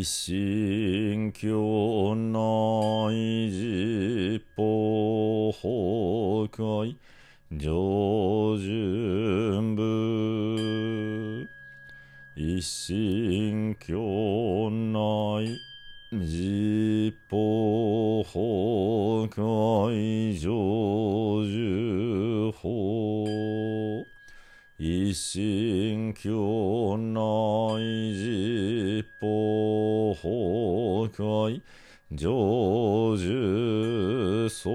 [0.00, 4.62] 一心境内実法
[5.60, 6.96] 崩壊
[7.58, 7.68] 上
[8.56, 11.46] 順部。
[12.34, 14.98] 一心境内
[16.12, 17.36] 実法
[18.32, 20.50] 崩壊上
[21.44, 24.09] 順法
[24.82, 27.20] 一心境内
[28.14, 31.60] 実法崩壊
[32.16, 34.70] 成就層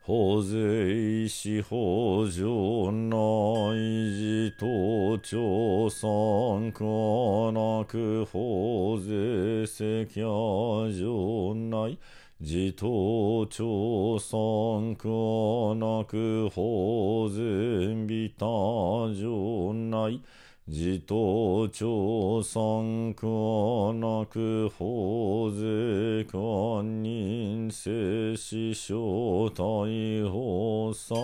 [0.00, 3.14] 法税師法上内
[4.10, 6.82] 寺東朝参加
[7.52, 11.96] なく法税赤夜上内。
[12.40, 18.46] 自頭長三苦なく法善美他
[19.14, 20.22] 上内
[20.66, 28.96] 自頭長三苦なく法税官人世師正
[29.48, 31.14] 逮捕さ。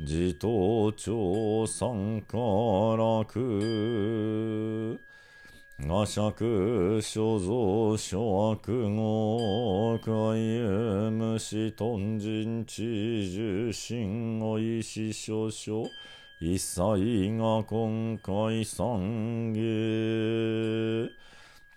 [0.00, 5.00] 自頭長三苦く
[5.78, 15.88] 我釈所蔵諸悪語海有無視頓人知重心おいし少々
[16.40, 21.10] 一切が今回三下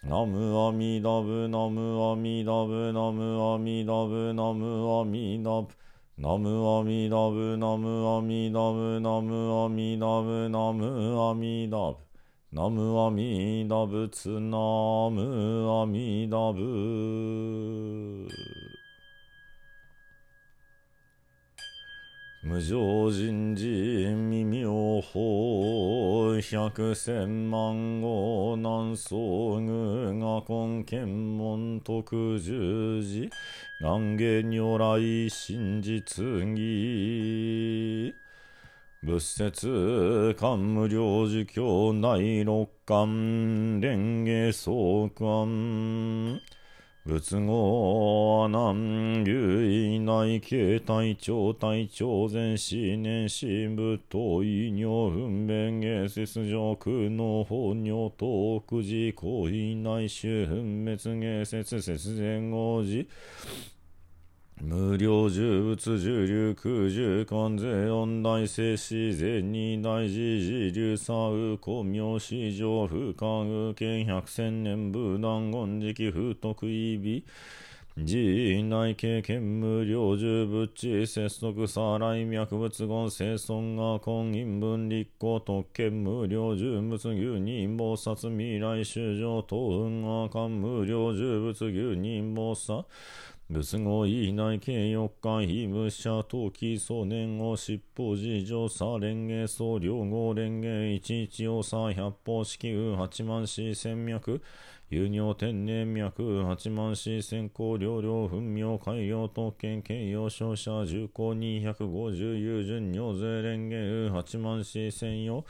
[0.04, 7.86] ナムアミダブナムアミダブナムアミダブナムアミダブナムアミダブ。
[8.08, 12.05] ナムアミダブナムアミダブナムアミダブ。
[12.56, 14.40] ナムアミダブツナ
[15.12, 18.30] ムアミダブ
[22.44, 23.66] 無常人事
[24.30, 33.30] 未妙法百千万語南宋具が根検問特十字
[33.82, 38.16] 願下如来真実義
[39.06, 46.42] 仏説官無量寿教内六巻蓮華相関。
[47.06, 53.46] 仏語南流位内形体長体長前四年四
[53.76, 63.06] 部等異尿分娩下節上空の法尿等九時行為内周分滅下節節前王子
[64.62, 77.22] 無料重物重流空重関税音大聖子善二大寺寺流左右公明史上不可偶見百千年武断言時期不得意美
[77.98, 92.84] 寺内経験無料重物地節足さ来脈仏言生尊が根陰分立候特権無料重物牛人菩薩未来修上東運阿漢無料重物牛人菩薩
[93.48, 104.42] 仏語以内計四日非仏者冬季総年号執法事情差連芸総両号連芸一一王差百方式右八万四千脈。
[104.90, 115.44] 有尿天然脈八万四千光両両分明海洋特権形容商社重工二百五十有順尿税連芸八万四千用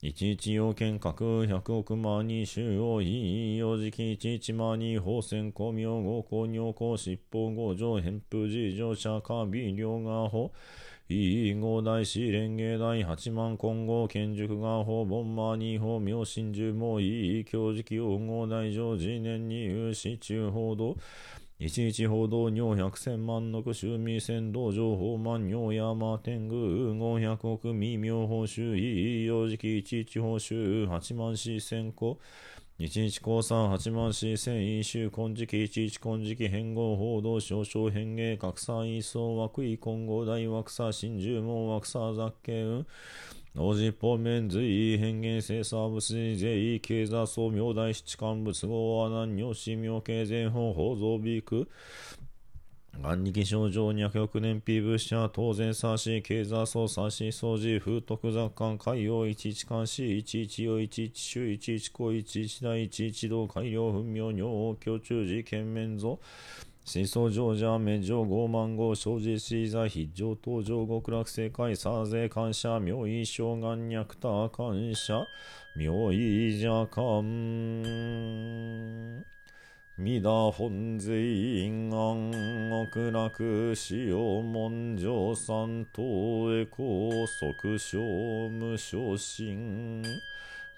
[0.00, 10.48] 一一要件格百億万に収容非用時期一一万に法戦公明合公尿公執法合上返布事乗車下微量画法
[11.08, 20.96] 異合大師連芸大八万金剛建塾画法ボンマーニ法明神樹も異教時期王合大乗次年に有志中報道。
[21.58, 32.18] 一日報道尿百千万の州味仙道情報万尿山天狗五百億未妙報酬異様時期一日報酬八万四千個。
[32.78, 42.86] 一日降参八万四千飲酒金時期一日金時期変合報道少々変形格差位相枠位混合大枠差新十門枠差雑形運。
[43.54, 51.66] 同時方面随意変幻性サーブス税経座総明大七官物合は南尿死妙経前法法増美区
[53.02, 66.16] 眼力症状脈翼燃費物者当然差し経座操差し掃除風徳雑感海洋一一監視一一用一一周一一個一一大一一道改良分明尿胸中事件面像
[66.84, 75.26] 真相上者滅上傲慢号生じ死座非常登場極楽世界さぜ感謝妙意障眼脈多感謝
[75.74, 77.02] 妙意邪感
[79.98, 82.30] 弥陀本税安
[82.90, 87.98] 極楽使用文上三等へ高速小
[88.50, 90.02] 無昇進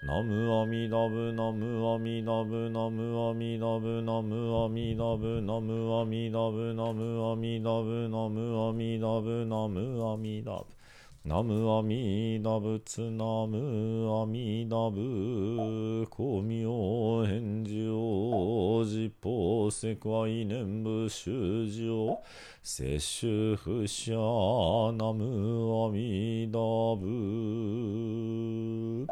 [0.03, 10.78] ナムアミダブナムアミダブナムアミダブナムアミダブナムアミダブナムアミダブナムアミダブナムアミダブ。
[11.25, 22.23] ナムアミダブツナムアミダブコミオ返事を実法世界念部修行
[22.63, 26.57] 摂取不捨ナムアミダ
[26.95, 29.05] ブ。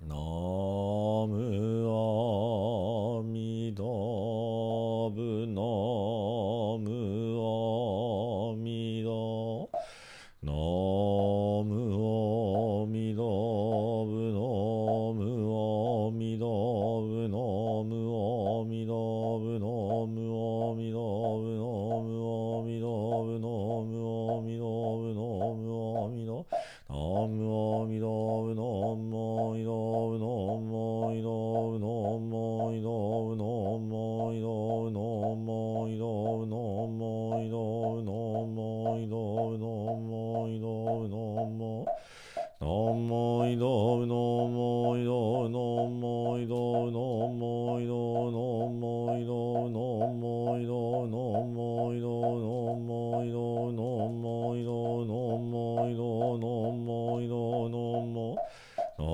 [0.00, 0.14] ナ
[1.26, 1.88] ムア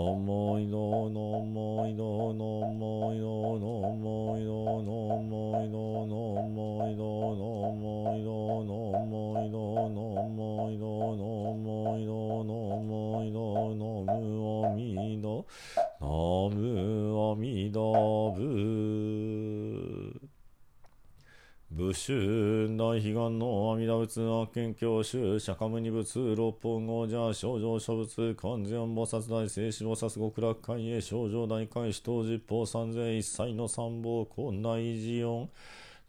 [0.04, 2.44] ナモイドナモイドナ
[2.76, 6.20] モイドナモイドナモイドナモイドナ
[6.52, 12.54] モイドナモイドナモイドナモイドナモイドナ
[12.84, 15.28] モイドナムアミダ
[16.00, 16.06] ナ
[16.50, 17.70] ムアミ
[22.64, 35.48] ダブ武州大悲願の阿弥陀仏悪見教習釈迦無二仏六本語者症状諸仏完全菩薩大聖子菩薩極楽会へ症状大会使徒実法三世一切の三宝根大寺音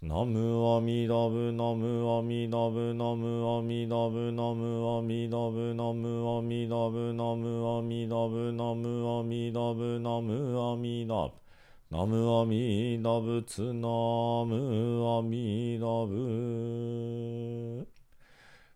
[0.02, 11.45] ナムアミダブナムアミダブナムアミダブナムアミダブナムアミダブナムアミダブナムアミダブナムアミダブ。
[11.98, 13.88] ナムアミダブツナ
[14.44, 17.88] ムアミダブ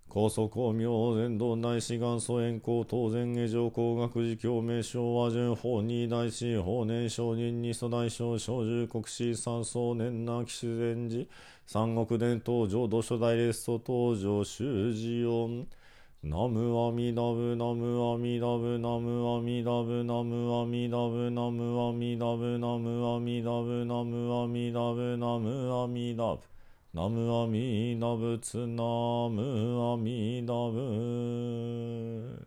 [0.08, 11.28] 高祖公明禅道内志願祖円光当然下上工学寺教名称和順法二大師法年上人二祖大将小十国士三宗年那騎士禅寺
[11.68, 15.68] 三国伝統浄土初代列祖登場修士音
[16.22, 26.42] ナムアミダブナムアミダブナムアミダブナムアミダブナムアミダブナムアミダブナムアミダブナムアミダブ
[26.94, 28.84] ナムアミダブツナ
[29.30, 32.46] ムアミダブ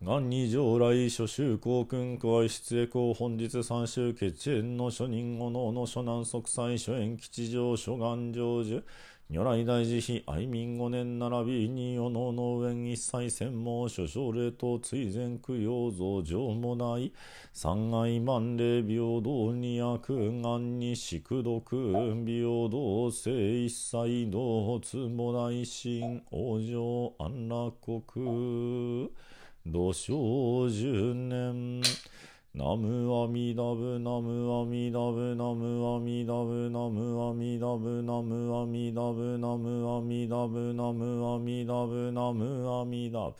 [0.00, 8.82] 元二上来諸州公君会出へ公本日三州決縁の諸人後能の諸南即祭諸縁吉祥諸願成就
[9.32, 17.12] 如来大慈悲愛民五年並びに世のの上一切専門諸奨礼と追善供養増上もない。
[17.52, 29.12] 三愛万礼平等に悪願に宿毒平等性一切同発もない心往生安楽国。
[29.64, 31.80] 土生十年。
[32.52, 43.36] ナムアミダブナムアミダブナムアミダブナムアミダブナムアミダブナムアミダブナムアミダブナムアミダブ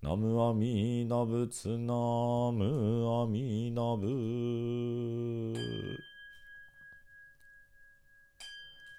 [0.00, 1.92] ナムアミダブツナ
[2.54, 4.06] ムアミダブ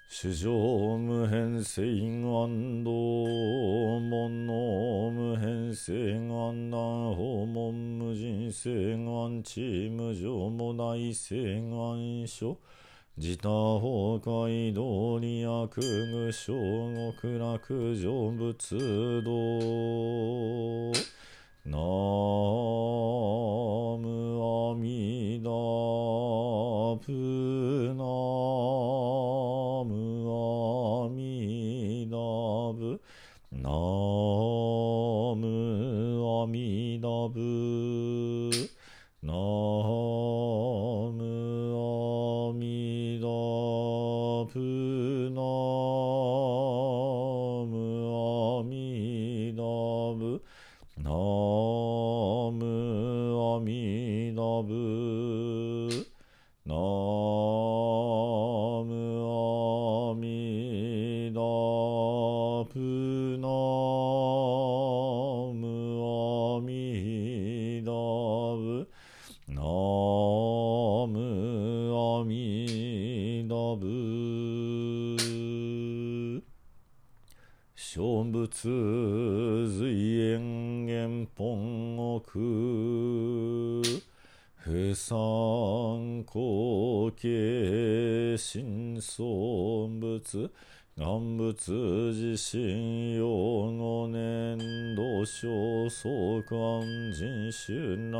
[0.08, 12.56] 主上無変性安道門の無変性安断訪問無人性安地無常もない性安所。
[13.18, 16.54] 自他崩壊道に悪具小
[17.18, 20.92] 極楽成仏道。
[21.64, 21.78] ナ
[23.98, 24.14] ム
[24.70, 25.50] アミダ
[27.04, 27.55] ブ
[33.62, 35.46] ナム
[36.42, 38.50] アミノブ
[39.22, 39.32] ナ
[41.12, 41.24] ム
[41.74, 43.26] アミダ
[44.52, 45.40] ブナ
[47.66, 47.74] ム
[48.60, 50.42] アミノブ
[50.98, 51.10] ナ
[52.52, 52.62] ム
[53.56, 54.72] アミノブ
[56.66, 56.74] ナ
[58.84, 58.92] ム
[60.12, 61.40] アミダ
[62.74, 63.05] ブ
[78.56, 79.92] 小仏随
[80.32, 82.18] 縁元本奥
[84.64, 90.50] 不参考形新創仏
[90.96, 91.52] 願仏
[92.14, 94.56] 自身用語年
[94.96, 95.46] 度小
[95.90, 96.80] 相関
[97.12, 98.16] 人種内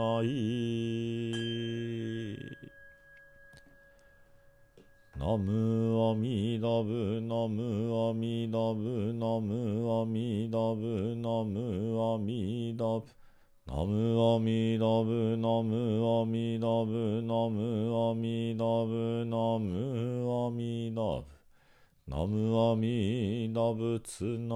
[5.19, 13.07] ナムアミダブナムアミダブナムアミダブナムアミダブ
[13.67, 17.57] ナムアミダブナムアミダブナム
[18.11, 21.25] アミダブナムアミダブ
[22.07, 24.55] ナムアミダブツナ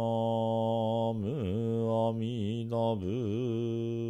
[1.17, 1.25] ム
[2.07, 4.00] アミダブ